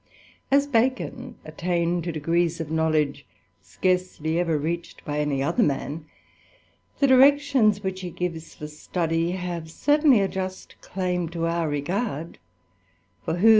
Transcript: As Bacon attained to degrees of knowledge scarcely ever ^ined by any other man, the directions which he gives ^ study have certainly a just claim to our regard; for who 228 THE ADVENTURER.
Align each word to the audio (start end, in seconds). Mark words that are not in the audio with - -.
As 0.49 0.65
Bacon 0.65 1.35
attained 1.45 2.05
to 2.05 2.11
degrees 2.11 2.59
of 2.59 2.71
knowledge 2.71 3.23
scarcely 3.61 4.39
ever 4.39 4.59
^ined 4.59 4.95
by 5.05 5.19
any 5.19 5.43
other 5.43 5.61
man, 5.61 6.05
the 6.97 7.05
directions 7.05 7.83
which 7.83 8.01
he 8.01 8.09
gives 8.09 8.55
^ 8.55 8.67
study 8.69 9.31
have 9.33 9.69
certainly 9.69 10.19
a 10.21 10.27
just 10.27 10.81
claim 10.81 11.29
to 11.29 11.45
our 11.45 11.69
regard; 11.69 12.39
for 13.19 13.19
who 13.19 13.25
228 13.25 13.25
THE 13.25 13.31
ADVENTURER. 13.37 13.49